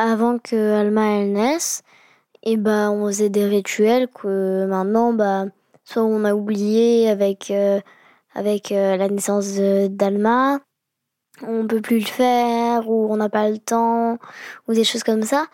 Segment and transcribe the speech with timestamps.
[0.00, 1.82] avant que Alma elle naisse,
[2.42, 5.46] et bah on faisait des rituels que maintenant bah
[5.84, 7.80] soit on a oublié avec euh,
[8.34, 9.56] avec euh, la naissance
[9.90, 10.60] d'Alma,
[11.42, 14.18] on peut plus le faire ou on n'a pas le temps
[14.68, 15.46] ou des choses comme ça.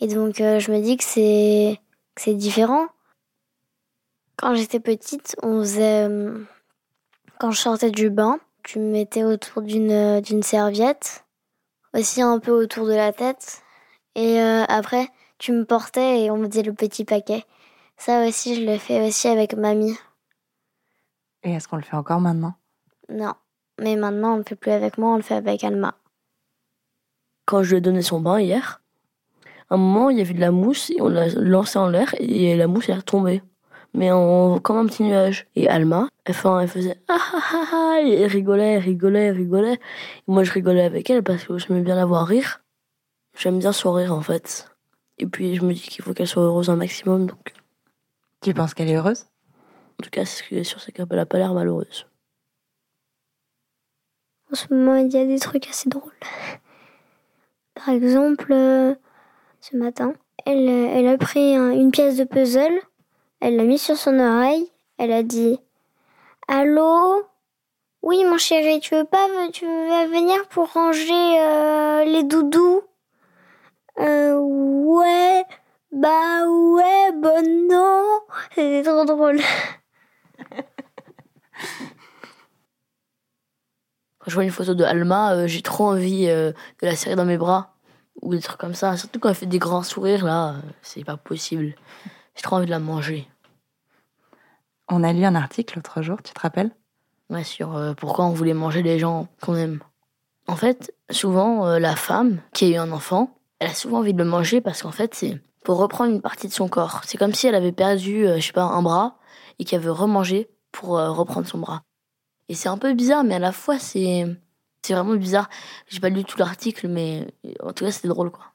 [0.00, 1.80] Et donc euh, je me dis que c'est
[2.16, 2.86] c'est différent.
[4.36, 6.08] Quand j'étais petite, on faisait
[7.38, 11.24] quand je sortais du bain, tu me mettais autour d'une d'une serviette,
[11.94, 13.61] aussi un peu autour de la tête
[14.14, 15.08] et après
[15.38, 17.44] tu me portais et on me disait le petit paquet.
[17.96, 19.96] Ça aussi, je le fais aussi avec mamie.
[21.42, 22.54] Et est-ce qu'on le fait encore maintenant?
[23.08, 23.34] Non.
[23.80, 25.94] Mais maintenant, on le fait plus avec moi, on le fait avec Alma.
[27.44, 28.80] Quand je lui ai donné son bain hier,
[29.68, 32.14] à un moment, il y avait de la mousse et on l'a lancé en l'air
[32.18, 33.42] et la mousse est retombée.
[33.94, 35.46] Mais en, comme un petit nuage.
[35.56, 39.36] Et Alma, elle, elle faisait ah ah ah ah, et elle rigolait, elle rigolait, elle
[39.36, 39.74] rigolait.
[39.74, 39.78] Et
[40.28, 42.61] moi, je rigolais avec elle parce que j'aimais bien la voir rire.
[43.36, 44.68] J'aime bien sourire en fait.
[45.18, 47.26] Et puis je me dis qu'il faut qu'elle soit heureuse un maximum.
[47.26, 47.54] Donc.
[48.40, 49.26] Tu penses qu'elle est heureuse?
[50.00, 52.06] En tout cas, ce qui est sûr, c'est qu'elle n'a pas l'air malheureuse.
[54.50, 56.12] En ce moment, il y a des trucs assez drôles.
[57.74, 58.94] Par exemple, euh,
[59.60, 60.12] ce matin,
[60.44, 62.80] elle, elle a pris une pièce de puzzle,
[63.40, 65.58] elle l'a mis sur son oreille, elle a dit
[66.48, 67.24] Allô?
[68.02, 72.82] Oui, mon chéri, tu veux pas tu veux venir pour ranger euh, les doudous?
[73.98, 75.44] Euh, ouais,
[75.92, 78.20] bah ouais, bon non.
[78.54, 79.40] C'était trop drôle.
[84.18, 87.16] Quand je vois une photo de Alma, euh, j'ai trop envie euh, de la serrer
[87.16, 87.74] dans mes bras.
[88.22, 88.96] Ou des trucs comme ça.
[88.96, 91.74] Surtout quand elle fait des grands sourires, là, c'est pas possible.
[92.36, 93.28] J'ai trop envie de la manger.
[94.88, 96.70] On a lu un article l'autre jour, tu te rappelles?
[97.30, 99.80] Ouais, sur pourquoi on voulait manger les gens qu'on aime.
[100.46, 104.18] En fait, souvent, la femme qui a eu un enfant, elle a souvent envie de
[104.18, 107.02] le manger parce qu'en fait, c'est pour reprendre une partie de son corps.
[107.06, 109.18] C'est comme si elle avait perdu, euh, je sais pas, un bras
[109.60, 111.84] et qu'elle veut remanger pour euh, reprendre son bras.
[112.48, 114.26] Et c'est un peu bizarre, mais à la fois, c'est
[114.84, 115.48] c'est vraiment bizarre.
[115.86, 118.46] J'ai pas lu tout l'article, mais en tout cas, c'était drôle, quoi.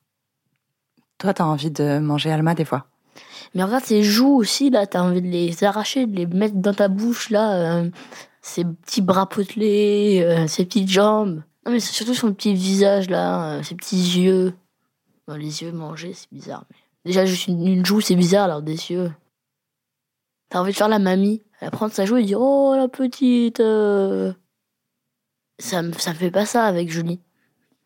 [1.19, 2.87] Toi, t'as envie de manger Alma des fois?
[3.55, 6.73] Mais regarde ses joues aussi, là, t'as envie de les arracher, de les mettre dans
[6.73, 7.53] ta bouche, là.
[7.53, 7.89] Euh,
[8.41, 11.43] ses petits bras potelés, ses petites jambes.
[11.65, 14.53] Non, mais c'est surtout son petit visage, là, ses petits yeux
[15.35, 16.65] les yeux manger, c'est bizarre.
[16.69, 16.77] Mais...
[17.05, 19.11] Déjà, juste une, joue, c'est bizarre, alors des yeux.
[20.49, 21.43] T'as envie de faire la mamie.
[21.59, 23.59] Elle prend sa joue et dire Oh, la petite.
[23.59, 24.33] Euh.
[25.59, 27.19] Ça, me, ça me fait pas ça avec Julie.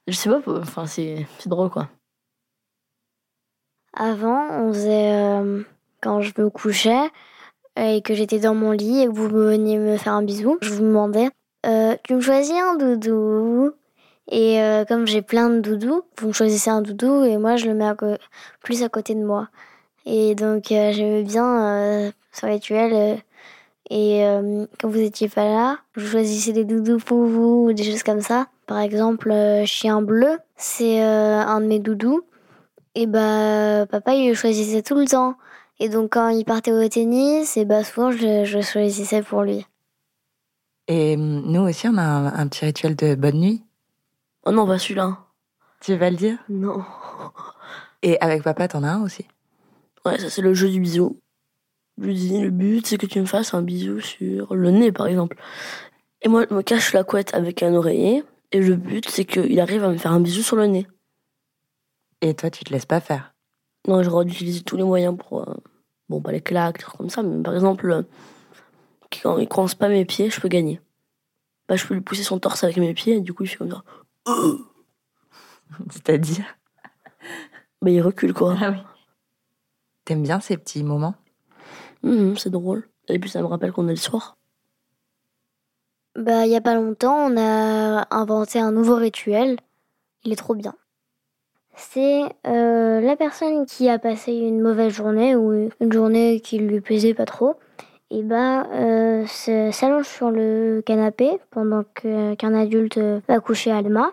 [0.07, 1.89] Je sais pas, enfin, c'est drôle, quoi.
[3.93, 5.13] Avant, on faisait.
[5.13, 5.63] Euh,
[6.01, 7.09] quand je me couchais
[7.77, 10.73] et que j'étais dans mon lit et que vous veniez me faire un bisou, je
[10.73, 11.29] vous demandais
[11.65, 13.71] euh, Tu me choisis un doudou?
[14.31, 17.65] Et euh, comme j'ai plein de doudous, vous me choisissez un doudou et moi je
[17.65, 17.91] le mets
[18.63, 19.49] plus à côté de moi.
[20.05, 23.19] Et donc euh, j'aimais bien euh, ce rituel.
[23.89, 24.23] et
[24.79, 28.21] quand vous étiez pas là, je choisissais des doudous pour vous ou des choses comme
[28.21, 28.47] ça.
[28.67, 29.33] Par exemple,
[29.65, 32.21] chien bleu, c'est un de mes doudous.
[32.95, 35.35] Et bah papa il le choisissait tout le temps.
[35.81, 39.65] Et donc quand il partait au tennis, et bah souvent je, je choisissais pour lui.
[40.87, 43.63] Et nous aussi on a un petit rituel de bonne nuit
[44.45, 45.19] Oh non, pas celui-là.
[45.81, 46.37] Tu vas le dire?
[46.49, 46.83] Non.
[48.01, 49.25] Et avec papa, t'en as un aussi?
[50.05, 51.19] Ouais, ça c'est le jeu du bisou.
[51.99, 54.91] Je lui dis, le but c'est que tu me fasses un bisou sur le nez
[54.91, 55.37] par exemple.
[56.21, 58.23] Et moi je me cache la couette avec un oreiller.
[58.51, 60.87] Et le but c'est qu'il arrive à me faire un bisou sur le nez.
[62.21, 63.33] Et toi tu te laisses pas faire?
[63.87, 65.47] Non, j'aurais dû utiliser tous les moyens pour...
[65.47, 65.55] Euh,
[66.09, 68.03] bon, pas les claques, des trucs comme ça, mais par exemple, euh,
[69.21, 70.79] quand il coince pas mes pieds, je peux gagner.
[71.67, 73.57] Bah, je peux lui pousser son torse avec mes pieds, et du coup il fait
[73.57, 73.83] comme ça.
[75.89, 76.45] C'est-à-dire
[77.81, 78.55] Mais il recule quoi.
[78.61, 78.77] Ah oui.
[80.05, 81.15] T'aimes bien ces petits moments?
[82.03, 82.87] Mmh, C'est drôle.
[83.07, 84.37] Et puis ça me rappelle qu'on est le soir.
[86.15, 89.57] Bah, il y a pas longtemps, on a inventé un nouveau rituel.
[90.23, 90.75] Il est trop bien.
[91.75, 96.81] C'est euh, la personne qui a passé une mauvaise journée ou une journée qui lui
[96.81, 97.55] plaisait pas trop
[98.11, 104.11] et bah euh, s'allonge sur le canapé pendant qu'un adulte va coucher Alma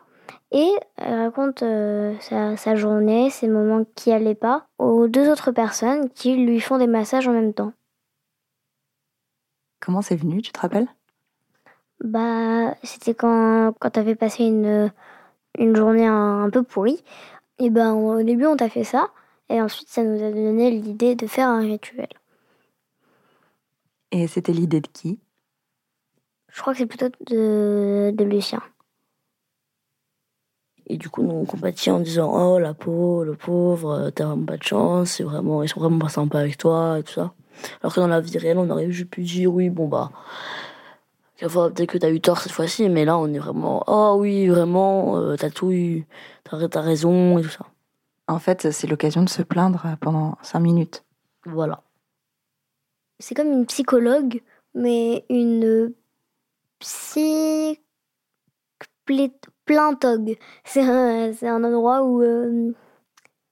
[0.53, 6.37] et raconte euh, sa, journée, ses moments qui allaient pas aux deux autres personnes qui
[6.37, 7.73] lui font des massages en même temps.
[9.81, 10.89] Comment c'est venu, tu te rappelles?
[12.03, 14.93] Bah, c'était quand, quand tu avais passé une,
[15.59, 17.03] une journée un, peu pourrie.
[17.59, 19.09] Et ben au début, on t'a fait ça,
[19.49, 22.09] et ensuite, ça nous a donné l'idée de faire un rituel.
[24.11, 25.19] Et c'était l'idée de qui?
[26.51, 28.63] Je crois que c'est plutôt de, de Lucien.
[30.87, 34.47] Et du coup, nous, on compatit en disant Oh, la peau, le pauvre, t'as vraiment
[34.47, 37.35] pas de chance, c'est vraiment, ils sont vraiment pas sympas avec toi et tout ça.
[37.83, 40.11] Alors que dans la vie réelle, on aurait juste pu dire Oui, bon, bah,
[41.39, 45.19] peut-être que t'as eu tort cette fois-ci, mais là, on est vraiment Oh, oui, vraiment,
[45.19, 46.07] euh, t'as tout eu,
[46.45, 47.67] t'as raison et tout ça.
[48.27, 51.05] En fait, c'est l'occasion de se plaindre pendant cinq minutes.
[51.45, 51.83] Voilà.
[53.19, 54.43] C'est comme une psychologue,
[54.75, 55.93] mais une
[56.79, 57.81] psy
[59.65, 60.37] plintog.
[60.65, 62.73] C'est un, un, endroit où euh,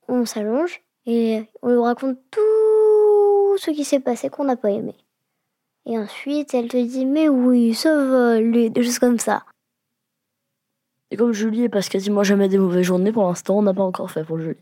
[0.08, 4.94] on s'allonge et on lui raconte tout ce qui s'est passé qu'on n'a pas aimé.
[5.86, 9.44] Et ensuite, elle te dit Mais oui, ça va lui, des choses comme ça.
[11.10, 14.10] Et comme Julie passe quasiment jamais des mauvaises journées pour l'instant, on n'a pas encore
[14.10, 14.58] fait pour Julie.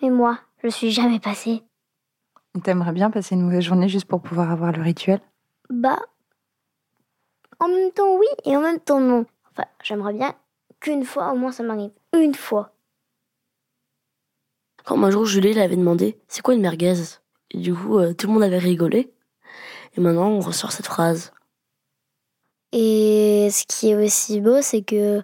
[0.00, 1.62] Et moi, je suis jamais passée.
[2.62, 5.20] T'aimerais bien passer une mauvaise journée juste pour pouvoir avoir le rituel?
[5.70, 5.98] Bah,
[7.60, 9.26] en même temps oui et en même temps non.
[9.50, 10.34] Enfin, j'aimerais bien
[10.80, 11.90] qu'une fois au moins ça m'arrive.
[12.16, 12.72] Une fois.
[14.84, 16.94] Quand un jour Julie l'avait demandé c'est quoi une merguez?
[17.50, 19.12] Et du coup, euh, tout le monde avait rigolé.
[19.96, 21.32] Et maintenant, on ressort cette phrase.
[22.72, 25.22] Et ce qui est aussi beau, c'est que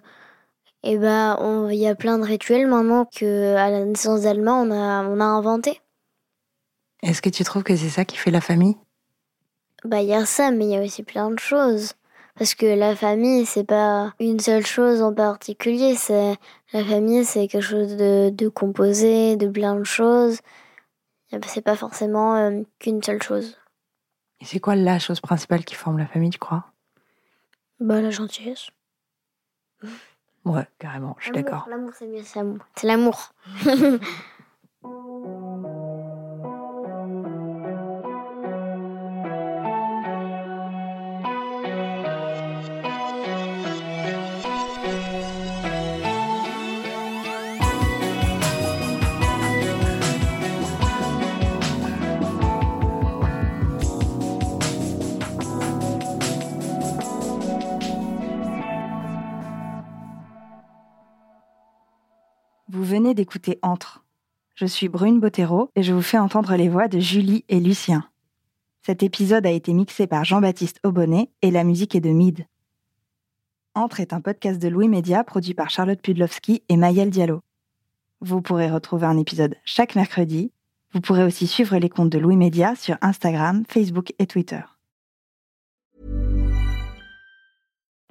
[0.83, 4.71] eh ben, il y a plein de rituels maintenant que à la naissance d'Alma, on
[4.71, 5.81] a, on a inventé.
[7.05, 8.75] Est-ce que tu trouves que c'est ça qui fait la famille?
[9.83, 11.93] Bah, il y a ça, mais il y a aussi plein de choses.
[12.35, 15.95] Parce que la famille, c'est pas une seule chose en particulier.
[15.95, 16.35] C'est
[16.73, 20.39] la famille, c'est quelque chose de, composé, de plein de choses.
[21.45, 23.55] C'est pas forcément euh, qu'une seule chose.
[24.41, 26.65] Et c'est quoi la chose principale qui forme la famille, tu crois?
[27.79, 28.69] Bah la gentillesse.
[30.45, 31.65] Ouais, carrément, je suis d'accord.
[31.67, 32.59] L'amour, c'est mieux, c'est l'amour.
[32.75, 33.33] C'est l'amour.
[62.83, 64.03] venez d'écouter Entre.
[64.55, 68.07] Je suis Brune Bottero et je vous fais entendre les voix de Julie et Lucien.
[68.85, 72.45] Cet épisode a été mixé par Jean-Baptiste Aubonnet et la musique est de Mid.
[73.73, 77.41] Entre est un podcast de Louis Média produit par Charlotte Pudlowski et Mayel Diallo.
[78.21, 80.51] Vous pourrez retrouver un épisode chaque mercredi.
[80.93, 84.61] Vous pourrez aussi suivre les comptes de Louis Média sur Instagram, Facebook et Twitter.